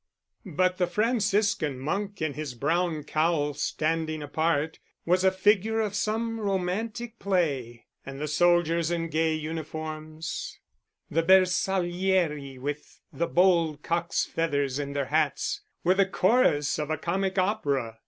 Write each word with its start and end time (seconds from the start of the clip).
But 0.47 0.77
the 0.79 0.87
Franciscan 0.87 1.77
monk 1.77 2.23
in 2.23 2.33
his 2.33 2.55
brown 2.55 3.03
cowl, 3.03 3.53
standing 3.53 4.23
apart, 4.23 4.79
was 5.05 5.23
a 5.23 5.29
figure 5.31 5.79
of 5.79 5.93
some 5.93 6.39
romantic 6.41 7.19
play; 7.19 7.85
and 8.03 8.19
the 8.19 8.27
soldiers 8.27 8.89
in 8.89 9.09
gay 9.09 9.35
uniforms, 9.35 10.57
the 11.11 11.21
Bersaglieri 11.21 12.57
with 12.57 12.99
the 13.13 13.27
bold 13.27 13.83
cock's 13.83 14.25
feathers 14.25 14.79
in 14.79 14.93
their 14.93 15.05
hats, 15.13 15.61
were 15.83 15.93
the 15.93 16.07
chorus 16.07 16.79
of 16.79 16.89
a 16.89 16.97
comic 16.97 17.37
opera. 17.37 17.99